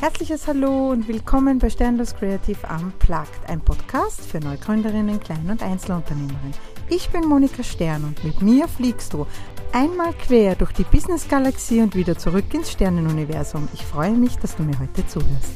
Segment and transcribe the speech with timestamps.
[0.00, 6.54] Herzliches Hallo und willkommen bei Sternlos Creative Unplugged, ein Podcast für Neugründerinnen, Klein- und Einzelunternehmerinnen.
[6.88, 9.26] Ich bin Monika Stern und mit mir fliegst du
[9.72, 13.68] einmal quer durch die Business-Galaxie und wieder zurück ins Sternenuniversum.
[13.74, 15.52] Ich freue mich, dass du mir heute zuhörst.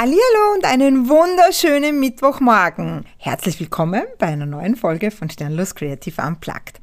[0.00, 3.04] Hallihallo und einen wunderschönen Mittwochmorgen.
[3.16, 6.80] Herzlich willkommen bei einer neuen Folge von Sternlos Creative Unplugged.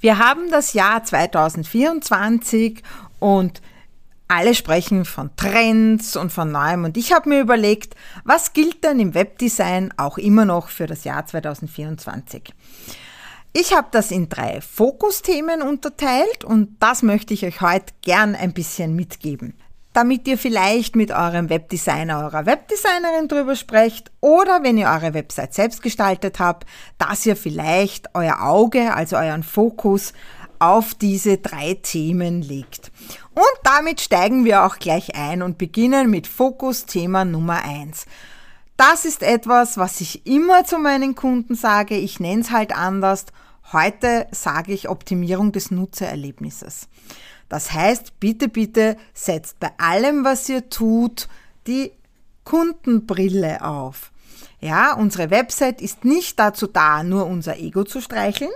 [0.00, 2.82] Wir haben das Jahr 2024
[3.20, 3.62] und
[4.26, 8.98] alle sprechen von Trends und von Neuem und ich habe mir überlegt, was gilt denn
[8.98, 12.52] im Webdesign auch immer noch für das Jahr 2024?
[13.52, 18.52] Ich habe das in drei Fokusthemen unterteilt und das möchte ich euch heute gern ein
[18.52, 19.54] bisschen mitgeben
[19.96, 25.54] damit ihr vielleicht mit eurem Webdesigner, eurer Webdesignerin drüber sprecht oder wenn ihr eure Website
[25.54, 26.66] selbst gestaltet habt,
[26.98, 30.12] dass ihr vielleicht euer Auge, also euren Fokus
[30.58, 32.92] auf diese drei Themen legt.
[33.32, 38.04] Und damit steigen wir auch gleich ein und beginnen mit Fokusthema Nummer eins.
[38.76, 41.96] Das ist etwas, was ich immer zu meinen Kunden sage.
[41.96, 43.24] Ich nenne es halt anders.
[43.72, 46.86] Heute sage ich Optimierung des Nutzererlebnisses.
[47.48, 51.28] Das heißt, bitte, bitte setzt bei allem, was ihr tut,
[51.66, 51.92] die
[52.44, 54.10] Kundenbrille auf.
[54.60, 58.50] Ja, unsere Website ist nicht dazu da, nur unser Ego zu streicheln,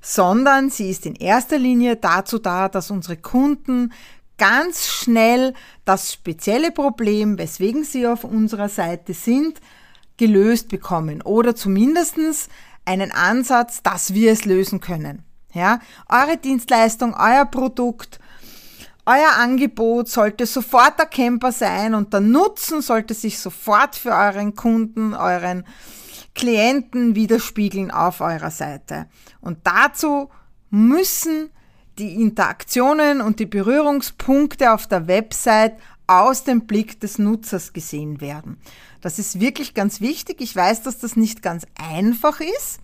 [0.00, 3.92] sondern sie ist in erster Linie dazu da, dass unsere Kunden
[4.36, 9.60] ganz schnell das spezielle Problem, weswegen sie auf unserer Seite sind,
[10.16, 12.48] gelöst bekommen oder zumindestens
[12.84, 15.22] einen Ansatz, dass wir es lösen können.
[15.52, 15.78] Ja,
[16.08, 18.18] eure Dienstleistung, euer Produkt
[19.06, 25.14] euer Angebot sollte sofort erkennbar sein und der Nutzen sollte sich sofort für euren Kunden,
[25.14, 25.64] euren
[26.34, 29.06] Klienten widerspiegeln auf eurer Seite.
[29.40, 30.30] Und dazu
[30.70, 31.50] müssen
[31.98, 35.74] die Interaktionen und die Berührungspunkte auf der Website
[36.06, 38.58] aus dem Blick des Nutzers gesehen werden.
[39.00, 40.40] Das ist wirklich ganz wichtig.
[40.40, 42.80] Ich weiß, dass das nicht ganz einfach ist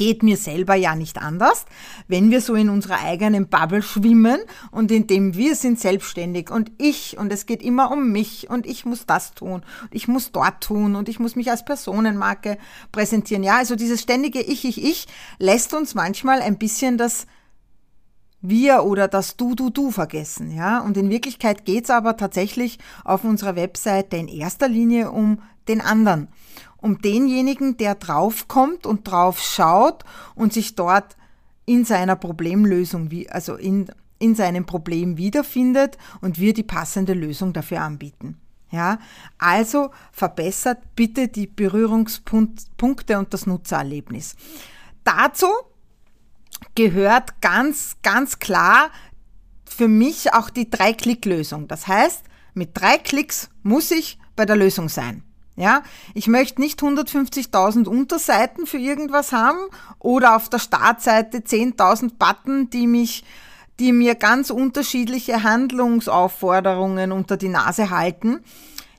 [0.00, 1.66] geht mir selber ja nicht anders,
[2.08, 4.40] wenn wir so in unserer eigenen Bubble schwimmen
[4.70, 8.86] und indem wir sind selbstständig und ich und es geht immer um mich und ich
[8.86, 12.56] muss das tun ich muss dort tun und ich muss mich als Personenmarke
[12.92, 13.42] präsentieren.
[13.42, 15.06] Ja, also dieses ständige Ich, Ich, Ich
[15.38, 17.26] lässt uns manchmal ein bisschen das
[18.42, 20.80] wir oder das Du, Du, Du vergessen, ja.
[20.80, 26.28] Und in Wirklichkeit geht's aber tatsächlich auf unserer Webseite in erster Linie um den anderen
[26.80, 30.04] um denjenigen, der draufkommt und drauf schaut
[30.34, 31.16] und sich dort
[31.66, 37.82] in seiner Problemlösung, also in, in seinem Problem wiederfindet und wir die passende Lösung dafür
[37.82, 38.38] anbieten.
[38.72, 38.98] Ja,
[39.38, 44.36] also verbessert bitte die Berührungspunkte und das Nutzererlebnis.
[45.02, 45.48] Dazu
[46.76, 48.90] gehört ganz, ganz klar
[49.64, 51.66] für mich auch die Drei-Klick-Lösung.
[51.66, 52.24] Das heißt,
[52.54, 55.22] mit drei Klicks muss ich bei der Lösung sein.
[55.60, 55.82] Ja,
[56.14, 59.58] ich möchte nicht 150.000 Unterseiten für irgendwas haben
[59.98, 63.24] oder auf der Startseite 10.000 Button, die mich,
[63.78, 68.40] die mir ganz unterschiedliche Handlungsaufforderungen unter die Nase halten.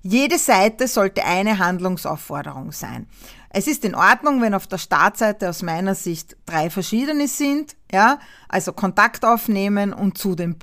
[0.04, 3.08] Jede Seite sollte eine Handlungsaufforderung sein.
[3.50, 8.20] Es ist in Ordnung, wenn auf der Startseite aus meiner Sicht drei verschiedene sind, ja,
[8.48, 10.58] also Kontakt aufnehmen und zu den,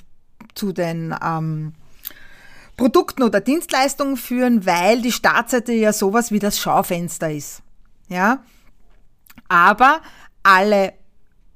[0.55, 1.75] zu den ähm,
[2.79, 7.61] Produkten oder Dienstleistungen führen, weil die Startseite ja sowas wie das Schaufenster ist.
[8.09, 8.39] Ja?
[9.49, 10.01] Aber
[10.45, 10.95] alle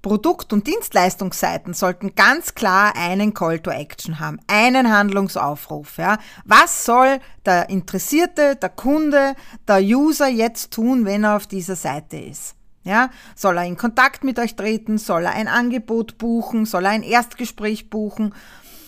[0.03, 5.97] Produkt- und Dienstleistungsseiten sollten ganz klar einen Call to Action haben, einen Handlungsaufruf.
[5.97, 6.19] Ja.
[6.45, 9.37] Was soll der Interessierte, der Kunde,
[9.69, 12.57] der User jetzt tun, wenn er auf dieser Seite ist?
[12.83, 14.99] Ja, soll er in Kontakt mit euch treten?
[14.99, 16.67] Soll er ein Angebot buchen?
[16.67, 18.35] Soll er ein Erstgespräch buchen?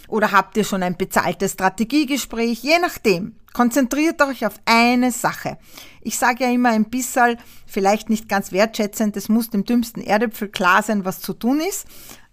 [0.09, 2.63] Oder habt ihr schon ein bezahltes Strategiegespräch?
[2.63, 3.37] Je nachdem.
[3.53, 5.59] Konzentriert euch auf eine Sache.
[6.01, 10.49] Ich sage ja immer ein bisschen, vielleicht nicht ganz wertschätzend, es muss dem dümmsten Erdäpfel
[10.49, 11.87] klar sein, was zu tun ist.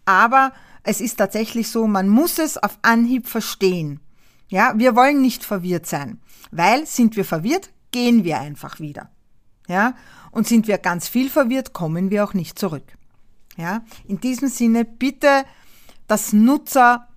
[0.03, 0.51] Aber
[0.83, 3.99] es ist tatsächlich so, man muss es auf Anhieb verstehen.
[4.49, 6.19] Ja, wir wollen nicht verwirrt sein.
[6.49, 9.11] Weil sind wir verwirrt, gehen wir einfach wieder.
[9.67, 9.93] Ja,
[10.31, 12.97] und sind wir ganz viel verwirrt, kommen wir auch nicht zurück.
[13.57, 15.45] Ja, in diesem Sinne bitte
[16.07, 17.07] das Nutzer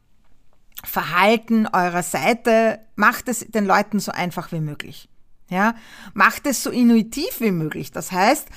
[0.84, 5.08] Verhalten eurer Seite, macht es den Leuten so einfach wie möglich.
[5.50, 5.74] Ja,
[6.14, 7.92] macht es so intuitiv wie möglich.
[7.92, 8.48] Das heißt,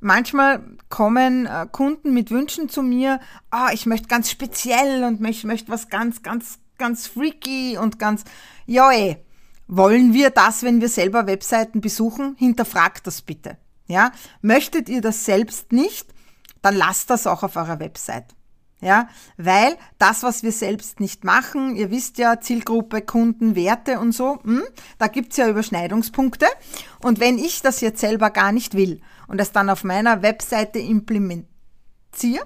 [0.00, 3.20] manchmal kommen äh, Kunden mit Wünschen zu mir,
[3.52, 8.24] oh, ich möchte ganz speziell und ich möchte was ganz, ganz, ganz freaky und ganz,
[8.66, 9.16] ja, ey,
[9.66, 12.36] wollen wir das, wenn wir selber Webseiten besuchen?
[12.38, 13.58] Hinterfragt das bitte.
[13.88, 16.14] Ja, möchtet ihr das selbst nicht?
[16.66, 18.34] dann lasst das auch auf eurer Website.
[18.80, 19.08] Ja,
[19.38, 24.38] weil das, was wir selbst nicht machen, ihr wisst ja, Zielgruppe, Kunden, Werte und so,
[24.42, 24.62] hm,
[24.98, 26.46] da gibt's ja Überschneidungspunkte.
[27.00, 30.78] Und wenn ich das jetzt selber gar nicht will und das dann auf meiner Webseite
[30.78, 32.44] implementiere,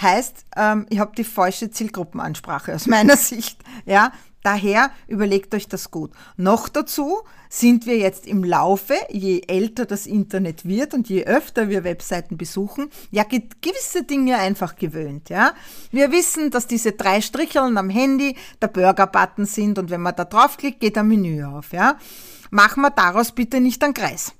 [0.00, 3.58] heißt, ähm, ich habe die falsche Zielgruppenansprache aus meiner Sicht.
[3.86, 4.12] Ja,
[4.42, 6.12] Daher überlegt euch das gut.
[6.36, 7.18] Noch dazu
[7.50, 12.38] sind wir jetzt im Laufe, je älter das Internet wird und je öfter wir Webseiten
[12.38, 15.28] besuchen, ja gewisse Dinge einfach gewöhnt.
[15.28, 15.52] Ja,
[15.90, 20.24] wir wissen, dass diese drei Stricheln am Handy der Burger-Button sind und wenn man da
[20.24, 21.72] draufklickt, geht ein Menü auf.
[21.72, 21.98] Ja,
[22.50, 24.32] machen wir daraus bitte nicht einen Kreis,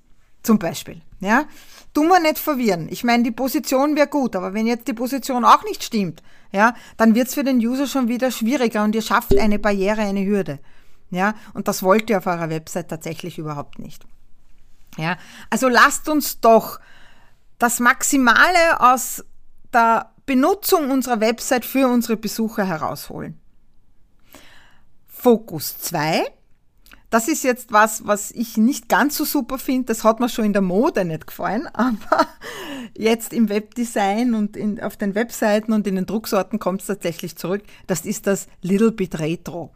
[0.42, 1.02] zum Beispiel.
[1.20, 1.44] Ja,
[1.92, 2.88] Tu mir nicht verwirren.
[2.90, 6.22] Ich meine, die Position wäre gut, aber wenn jetzt die Position auch nicht stimmt,
[6.52, 10.24] ja, dann wird's für den User schon wieder schwieriger und ihr schafft eine Barriere, eine
[10.24, 10.60] Hürde.
[11.10, 14.04] Ja, und das wollt ihr auf eurer Website tatsächlich überhaupt nicht.
[14.96, 15.16] Ja,
[15.50, 16.80] also lasst uns doch
[17.58, 19.24] das Maximale aus
[19.72, 23.40] der Benutzung unserer Website für unsere Besucher herausholen.
[25.08, 26.24] Fokus 2
[27.10, 29.86] das ist jetzt was, was ich nicht ganz so super finde.
[29.86, 32.26] Das hat mir schon in der Mode nicht gefallen, aber
[32.96, 37.36] jetzt im Webdesign und in, auf den Webseiten und in den Drucksorten kommt es tatsächlich
[37.36, 37.62] zurück.
[37.86, 39.72] Das ist das Little Bit Retro.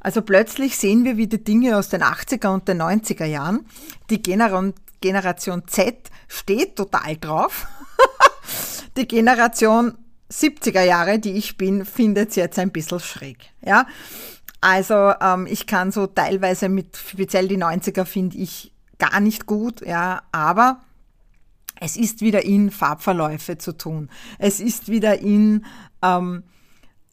[0.00, 3.66] Also plötzlich sehen wir wieder Dinge aus den 80er und den 90er Jahren.
[4.08, 5.96] Die Generation, Generation Z
[6.28, 7.66] steht total drauf.
[8.96, 9.98] Die Generation
[10.30, 13.38] 70er Jahre, die ich bin, findet es jetzt ein bisschen schräg.
[13.64, 13.86] Ja,
[14.60, 19.86] also ähm, ich kann so teilweise mit, speziell die 90er finde ich gar nicht gut,
[19.86, 20.80] ja, aber
[21.80, 24.08] es ist wieder in Farbverläufe zu tun.
[24.38, 25.64] Es ist wieder in
[26.02, 26.44] ähm,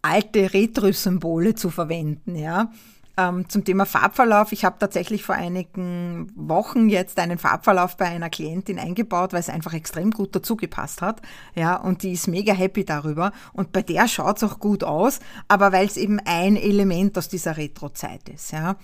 [0.02, 2.72] alte Retro-Symbole zu verwenden, ja.
[3.16, 4.52] Ähm, zum Thema Farbverlauf.
[4.54, 9.50] Ich habe tatsächlich vor einigen Wochen jetzt einen Farbverlauf bei einer Klientin eingebaut, weil es
[9.50, 11.22] einfach extrem gut dazu gepasst hat.
[11.54, 13.32] Ja, und die ist mega happy darüber.
[13.54, 17.30] Und bei der schaut es auch gut aus, aber weil es eben ein Element aus
[17.30, 18.52] dieser Retro-Zeit ist.
[18.52, 18.78] Ja.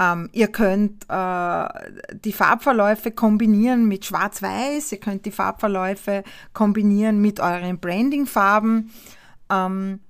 [0.00, 1.68] Ähm, ihr könnt äh,
[2.24, 8.90] die Farbverläufe kombinieren mit Schwarz-Weiß, ihr könnt die Farbverläufe kombinieren mit euren Branding-Farben.
[9.50, 10.00] Ähm,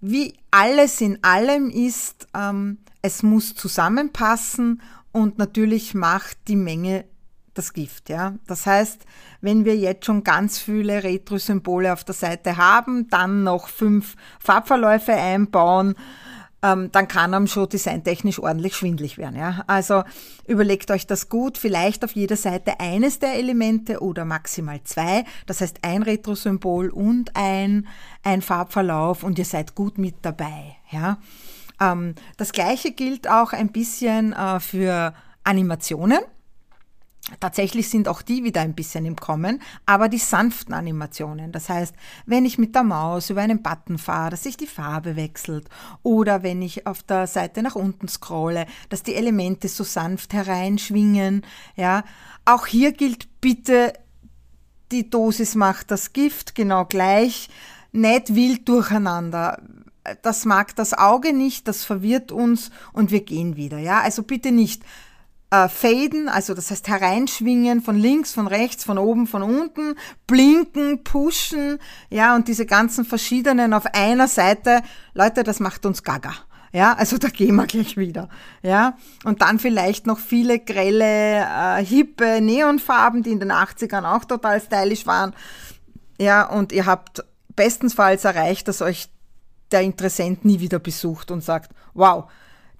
[0.00, 7.04] wie alles in allem ist, ähm, es muss zusammenpassen und natürlich macht die Menge
[7.54, 8.08] das Gift.
[8.08, 8.34] Ja?
[8.46, 9.04] Das heißt,
[9.40, 15.12] wenn wir jetzt schon ganz viele Retro-Symbole auf der Seite haben, dann noch fünf Farbverläufe
[15.12, 15.94] einbauen,
[16.62, 19.36] ähm, dann kann einem schon designtechnisch ordentlich schwindlig werden.
[19.36, 19.62] Ja?
[19.66, 20.02] Also
[20.46, 25.24] überlegt euch das gut, vielleicht auf jeder Seite eines der Elemente oder maximal zwei.
[25.46, 27.86] Das heißt ein Retro-Symbol und ein,
[28.24, 30.76] ein Farbverlauf und ihr seid gut mit dabei.
[30.90, 31.18] Ja?
[31.80, 35.14] Ähm, das gleiche gilt auch ein bisschen äh, für
[35.44, 36.20] Animationen.
[37.40, 41.52] Tatsächlich sind auch die wieder ein bisschen im Kommen, aber die sanften Animationen.
[41.52, 41.94] Das heißt,
[42.26, 45.68] wenn ich mit der Maus über einen Button fahre, dass sich die Farbe wechselt
[46.02, 51.42] oder wenn ich auf der Seite nach unten scrolle, dass die Elemente so sanft hereinschwingen,
[51.76, 52.04] ja.
[52.44, 53.92] Auch hier gilt bitte,
[54.90, 57.50] die Dosis macht das Gift genau gleich,
[57.92, 59.60] nicht wild durcheinander.
[60.22, 64.00] Das mag das Auge nicht, das verwirrt uns und wir gehen wieder, ja.
[64.00, 64.82] Also bitte nicht
[65.50, 69.94] äh, faden, also das heißt hereinschwingen von links, von rechts, von oben, von unten,
[70.26, 71.78] blinken, pushen,
[72.10, 74.82] ja, und diese ganzen verschiedenen auf einer Seite,
[75.14, 76.32] Leute, das macht uns gaga.
[76.70, 78.28] Ja, also da gehen wir gleich wieder.
[78.62, 84.26] Ja, und dann vielleicht noch viele grelle, äh, hippe Neonfarben, die in den 80ern auch
[84.26, 85.34] total stylisch waren.
[86.20, 87.24] Ja, und ihr habt
[87.56, 89.08] bestensfalls erreicht, dass euch
[89.72, 92.30] der Interessent nie wieder besucht und sagt, wow,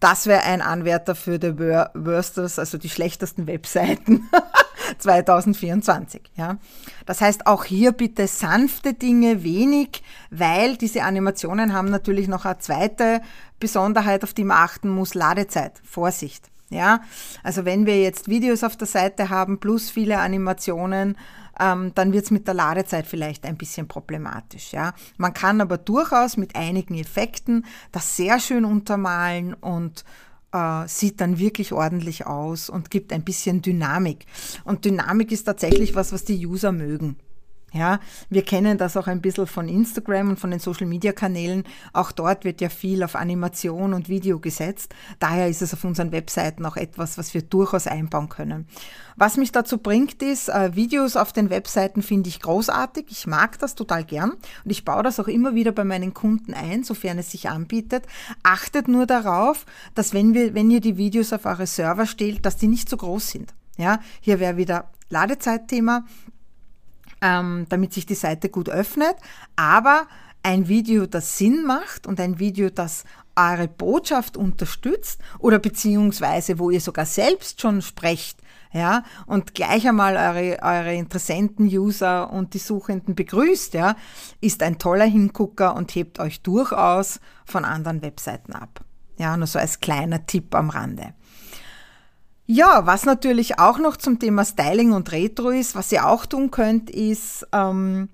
[0.00, 4.28] das wäre ein Anwärter für die Worsters, also die schlechtesten Webseiten
[4.98, 6.22] 2024.
[6.36, 6.58] Ja.
[7.06, 12.58] Das heißt, auch hier bitte sanfte Dinge, wenig, weil diese Animationen haben natürlich noch eine
[12.58, 13.20] zweite
[13.58, 15.80] Besonderheit, auf die man achten muss, Ladezeit.
[15.84, 16.48] Vorsicht.
[16.70, 17.00] Ja,
[17.42, 21.16] also wenn wir jetzt Videos auf der Seite haben plus viele Animationen,
[21.60, 24.72] ähm, dann wird es mit der Ladezeit vielleicht ein bisschen problematisch.
[24.72, 24.94] Ja?
[25.16, 30.04] Man kann aber durchaus mit einigen Effekten das sehr schön untermalen und
[30.52, 34.26] äh, sieht dann wirklich ordentlich aus und gibt ein bisschen Dynamik.
[34.64, 37.16] Und Dynamik ist tatsächlich was, was die User mögen.
[37.72, 41.64] Ja, wir kennen das auch ein bisschen von Instagram und von den Social Media Kanälen.
[41.92, 44.94] Auch dort wird ja viel auf Animation und Video gesetzt.
[45.18, 48.66] Daher ist es auf unseren Webseiten auch etwas, was wir durchaus einbauen können.
[49.16, 53.06] Was mich dazu bringt, ist, äh, Videos auf den Webseiten finde ich großartig.
[53.10, 56.54] Ich mag das total gern und ich baue das auch immer wieder bei meinen Kunden
[56.54, 58.06] ein, sofern es sich anbietet.
[58.42, 62.56] Achtet nur darauf, dass wenn wir, wenn ihr die Videos auf eure Server stellt, dass
[62.56, 63.52] die nicht zu groß sind.
[63.76, 66.04] Ja, hier wäre wieder Ladezeitthema
[67.20, 69.16] ähm, damit sich die Seite gut öffnet,
[69.56, 70.06] aber
[70.42, 73.04] ein Video, das Sinn macht und ein Video, das
[73.36, 78.40] eure Botschaft unterstützt oder beziehungsweise wo ihr sogar selbst schon sprecht,
[78.72, 83.96] ja, und gleich einmal eure, eure Interessenten, User und die Suchenden begrüßt, ja,
[84.40, 88.84] ist ein toller Hingucker und hebt euch durchaus von anderen Webseiten ab.
[89.16, 91.14] Ja, nur so als kleiner Tipp am Rande.
[92.50, 96.50] Ja, was natürlich auch noch zum Thema Styling und Retro ist, was ihr auch tun
[96.50, 98.08] könnt, ist ähm,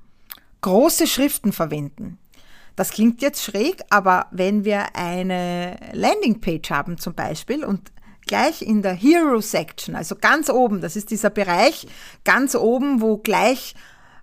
[0.61, 2.19] große Schriften verwenden.
[2.75, 7.93] Das klingt jetzt schräg, aber wenn wir eine Landingpage haben zum Beispiel und
[8.27, 11.87] gleich in der Hero Section, also ganz oben, das ist dieser Bereich
[12.25, 13.77] ganz oben, wo gleich,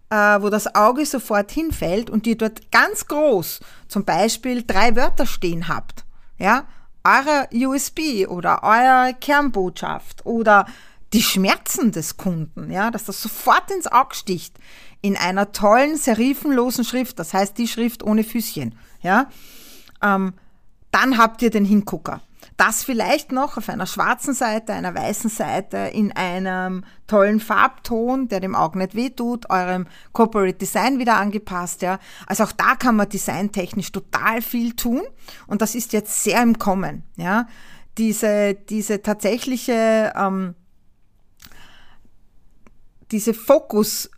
[0.10, 5.26] äh, wo das Auge sofort hinfällt und ihr dort ganz groß zum Beispiel drei Wörter
[5.26, 6.04] stehen habt,
[6.38, 6.66] ja,
[7.04, 10.66] eure USB oder eure Kernbotschaft oder
[11.14, 14.58] die Schmerzen des Kunden, ja, dass das sofort ins Auge sticht
[15.02, 19.30] in einer tollen serifenlosen Schrift, das heißt die Schrift ohne Füßchen, ja,
[20.02, 20.34] ähm,
[20.92, 22.22] dann habt ihr den Hingucker.
[22.62, 28.40] Das vielleicht noch auf einer schwarzen Seite, einer weißen Seite, in einem tollen Farbton, der
[28.40, 31.98] dem Auge nicht wehtut, eurem Corporate Design wieder angepasst, ja.
[32.28, 35.02] Also auch da kann man designtechnisch total viel tun
[35.48, 37.48] und das ist jetzt sehr im Kommen, ja.
[37.98, 40.54] Diese, diese tatsächliche, ähm,
[43.10, 44.12] diese Fokus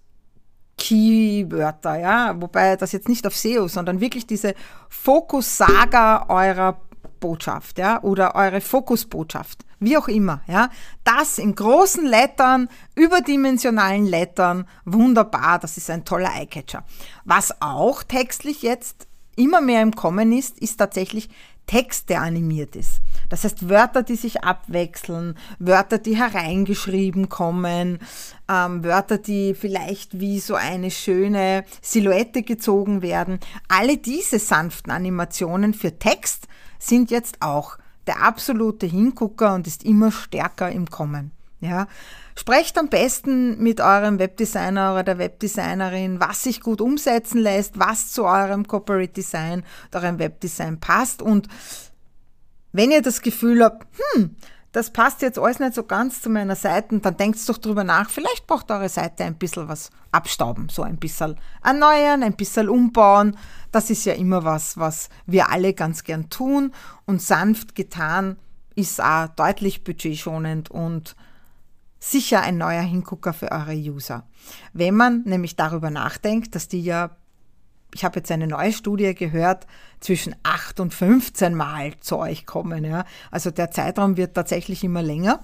[0.78, 4.54] Keywörter, ja, wobei das jetzt nicht auf SEO, sondern wirklich diese
[4.90, 6.82] Fokus-Saga eurer
[7.24, 10.70] Botschaft, ja, oder eure Fokusbotschaft, wie auch immer, ja.
[11.06, 16.84] Das in großen Lettern, überdimensionalen Lettern, wunderbar, das ist ein toller Eyecatcher.
[17.24, 21.30] Was auch textlich jetzt immer mehr im Kommen ist, ist tatsächlich
[21.66, 23.00] Text, der animiert ist.
[23.30, 28.00] Das heißt Wörter, die sich abwechseln, Wörter, die hereingeschrieben kommen,
[28.50, 33.40] ähm, Wörter, die vielleicht wie so eine schöne Silhouette gezogen werden.
[33.70, 36.50] Alle diese sanften Animationen für Text
[36.84, 41.32] sind jetzt auch der absolute Hingucker und ist immer stärker im Kommen.
[41.62, 41.88] Ja,
[42.36, 48.12] sprecht am besten mit eurem Webdesigner oder der Webdesignerin, was sich gut umsetzen lässt, was
[48.12, 49.64] zu eurem Corporate Design,
[49.94, 51.48] eurem Webdesign passt und
[52.74, 54.36] wenn ihr das Gefühl habt, hm,
[54.74, 58.10] das passt jetzt alles nicht so ganz zu meiner Seite, dann denkt doch drüber nach,
[58.10, 63.38] vielleicht braucht eure Seite ein bisschen was abstauben, so ein bisschen erneuern, ein bisschen umbauen.
[63.72, 66.74] Das ist ja immer was, was wir alle ganz gern tun
[67.06, 68.38] und sanft getan
[68.76, 71.16] ist auch deutlich budgetschonend und
[72.00, 74.28] sicher ein neuer Hingucker für eure User.
[74.74, 77.12] Wenn man nämlich darüber nachdenkt, dass die ja
[77.94, 79.68] ich habe jetzt eine neue Studie gehört,
[80.00, 82.84] zwischen 8 und 15 Mal zu euch kommen.
[82.84, 83.06] Ja.
[83.32, 85.44] Also der Zeitraum wird tatsächlich immer länger,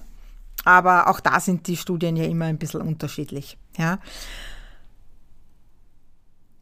[0.64, 3.56] aber auch da sind die Studien ja immer ein bisschen unterschiedlich.
[3.76, 3.98] Ja.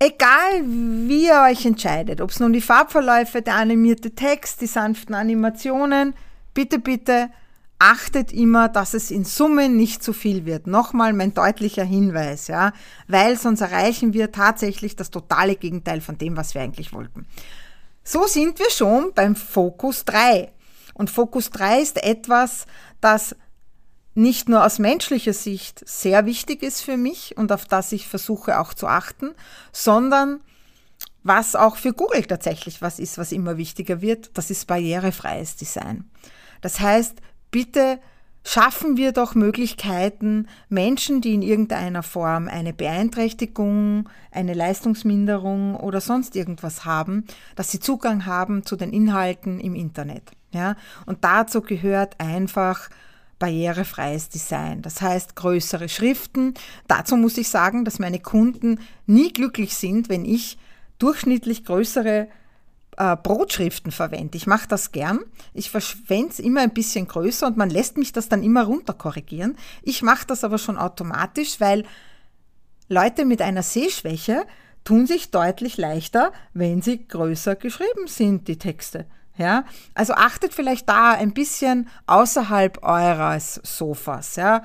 [0.00, 5.14] Egal wie ihr euch entscheidet, ob es nun die Farbverläufe, der animierte Text, die sanften
[5.14, 6.14] Animationen,
[6.54, 7.30] bitte, bitte
[7.78, 10.66] achtet immer, dass es in Summe nicht zu viel wird.
[10.66, 12.72] Nochmal mein deutlicher Hinweis, ja,
[13.06, 17.26] weil sonst erreichen wir tatsächlich das totale Gegenteil von dem, was wir eigentlich wollten.
[18.02, 20.50] So sind wir schon beim Fokus 3.
[20.94, 22.66] Und Fokus 3 ist etwas,
[23.00, 23.36] das
[24.14, 28.58] nicht nur aus menschlicher Sicht sehr wichtig ist für mich und auf das ich versuche
[28.58, 29.32] auch zu achten,
[29.70, 30.40] sondern
[31.22, 36.10] was auch für Google tatsächlich was ist, was immer wichtiger wird, das ist barrierefreies Design.
[36.62, 37.20] Das heißt,
[37.50, 37.98] bitte
[38.44, 46.34] schaffen wir doch Möglichkeiten, Menschen, die in irgendeiner Form eine Beeinträchtigung, eine Leistungsminderung oder sonst
[46.34, 47.24] irgendwas haben,
[47.56, 50.22] dass sie Zugang haben zu den Inhalten im Internet.
[50.52, 50.76] Ja?
[51.04, 52.88] Und dazu gehört einfach
[53.38, 54.82] barrierefreies Design.
[54.82, 56.54] Das heißt größere Schriften.
[56.86, 60.58] Dazu muss ich sagen, dass meine Kunden nie glücklich sind, wenn ich
[60.98, 62.28] durchschnittlich größere
[62.98, 64.36] äh, Brotschriften verwende.
[64.36, 65.20] Ich mache das gern.
[65.54, 69.56] Ich verschwende es immer ein bisschen größer und man lässt mich das dann immer runterkorrigieren.
[69.82, 71.84] Ich mache das aber schon automatisch, weil
[72.88, 74.44] Leute mit einer Sehschwäche
[74.82, 79.06] tun sich deutlich leichter, wenn sie größer geschrieben sind, die Texte.
[79.36, 79.64] Ja,
[79.94, 84.34] also achtet vielleicht da ein bisschen außerhalb eures Sofas.
[84.34, 84.64] Ja,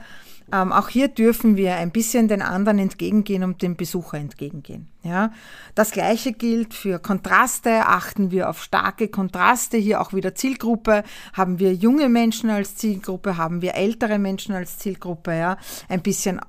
[0.53, 4.87] ähm, auch hier dürfen wir ein bisschen den anderen entgegengehen und dem Besucher entgegengehen.
[5.01, 5.31] Ja,
[5.73, 7.87] das gleiche gilt für Kontraste.
[7.87, 9.77] Achten wir auf starke Kontraste.
[9.77, 11.03] Hier auch wieder Zielgruppe.
[11.33, 13.35] Haben wir junge Menschen als Zielgruppe?
[13.35, 15.35] Haben wir ältere Menschen als Zielgruppe?
[15.35, 15.57] Ja,
[15.89, 16.39] ein bisschen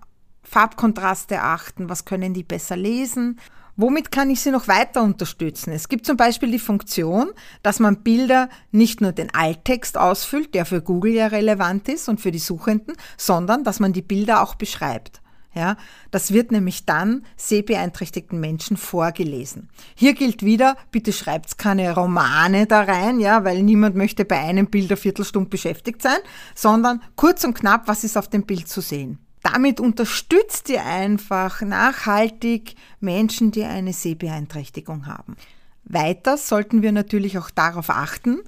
[0.43, 1.89] Farbkontraste achten.
[1.89, 3.41] Was können die besser lesen?
[3.77, 5.73] Womit kann ich Sie noch weiter unterstützen?
[5.73, 7.31] Es gibt zum Beispiel die Funktion,
[7.65, 12.21] dass man Bilder nicht nur den Alttext ausfüllt, der für Google ja relevant ist und
[12.21, 15.21] für die Suchenden, sondern dass man die Bilder auch beschreibt.
[15.55, 15.77] Ja,
[16.11, 19.69] das wird nämlich dann sehbeeinträchtigten Menschen vorgelesen.
[19.95, 24.67] Hier gilt wieder, bitte schreibt keine Romane da rein, ja, weil niemand möchte bei einem
[24.67, 26.19] Bild eine Viertelstunde beschäftigt sein,
[26.57, 29.24] sondern kurz und knapp, was ist auf dem Bild zu sehen.
[29.45, 35.37] Damit unterstützt ihr einfach nachhaltig Menschen, die eine Sehbeeinträchtigung haben.
[35.85, 38.39] Weiter sollten wir natürlich auch darauf achten,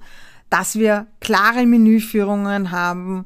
[0.49, 3.25] dass wir klare Menüführungen haben,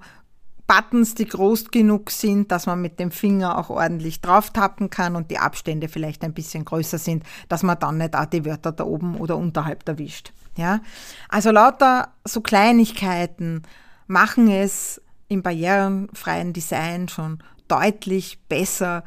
[0.67, 5.15] Buttons, die groß genug sind, dass man mit dem Finger auch ordentlich drauf tappen kann
[5.15, 8.73] und die Abstände vielleicht ein bisschen größer sind, dass man dann nicht auch die Wörter
[8.73, 10.33] da oben oder unterhalb erwischt.
[10.57, 10.81] Ja?
[11.29, 13.63] Also lauter so Kleinigkeiten
[14.07, 15.01] machen es
[15.31, 17.39] im barrierenfreien Design schon
[17.71, 19.03] deutlich besser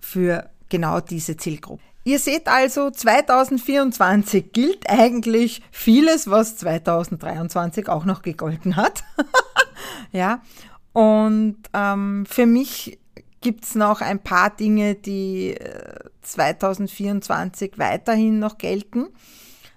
[0.00, 1.82] für genau diese Zielgruppe.
[2.04, 9.02] Ihr seht also, 2024 gilt eigentlich vieles, was 2023 auch noch gegolten hat.
[10.12, 10.40] ja,
[10.92, 12.98] und ähm, für mich
[13.40, 15.56] gibt es noch ein paar Dinge, die
[16.22, 19.08] 2024 äh, weiterhin noch gelten,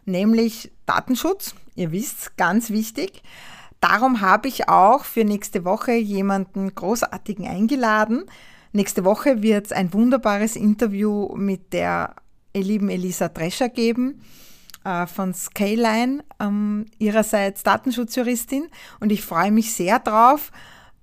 [0.05, 1.55] nämlich Datenschutz.
[1.75, 3.23] Ihr wisst, ganz wichtig.
[3.79, 8.25] Darum habe ich auch für nächste Woche jemanden großartigen eingeladen.
[8.71, 12.15] Nächste Woche wird es ein wunderbares Interview mit der
[12.53, 14.21] lieben Elisa Drescher geben
[14.83, 18.67] äh, von Skyline, ähm, ihrerseits Datenschutzjuristin.
[18.99, 20.51] Und ich freue mich sehr drauf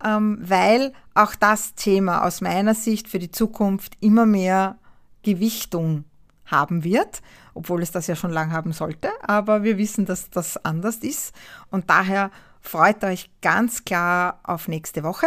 [0.04, 4.78] ähm, weil auch das Thema aus meiner Sicht für die Zukunft immer mehr
[5.22, 6.04] Gewichtung
[6.44, 7.22] haben wird,
[7.54, 11.34] obwohl es das ja schon lang haben sollte, aber wir wissen, dass das anders ist
[11.70, 12.30] und daher
[12.68, 15.26] freut euch ganz klar auf nächste Woche.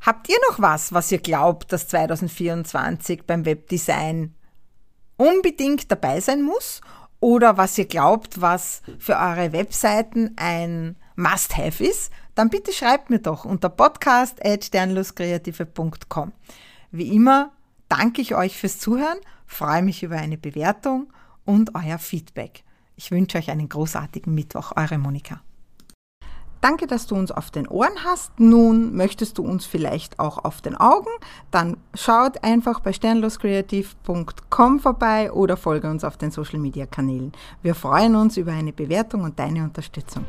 [0.00, 4.34] Habt ihr noch was, was ihr glaubt, dass 2024 beim Webdesign
[5.16, 6.80] unbedingt dabei sein muss
[7.20, 13.18] oder was ihr glaubt, was für eure Webseiten ein Must-Have ist, dann bitte schreibt mir
[13.18, 16.32] doch unter podcast.sternloskreative.com.
[16.90, 17.52] Wie immer
[17.88, 21.12] danke ich euch fürs Zuhören, freue mich über eine Bewertung
[21.44, 22.64] und euer Feedback.
[22.96, 25.42] Ich wünsche euch einen großartigen Mittwoch, eure Monika.
[26.60, 28.38] Danke, dass du uns auf den Ohren hast.
[28.38, 31.08] Nun möchtest du uns vielleicht auch auf den Augen?
[31.50, 37.32] Dann schaut einfach bei sternloskreativ.com vorbei oder folge uns auf den Social Media Kanälen.
[37.62, 40.24] Wir freuen uns über eine Bewertung und deine Unterstützung.